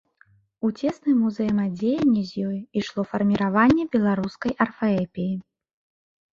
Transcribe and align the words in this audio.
У 0.67 0.69
цесным 0.79 1.19
узаемадзеянні 1.31 2.23
з 2.31 2.47
ёй 2.49 2.57
ішло 2.83 3.01
фарміраванне 3.13 3.89
беларускай 3.99 4.53
арфаэпіі. 4.69 5.33